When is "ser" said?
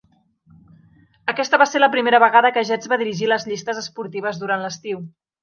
1.71-1.81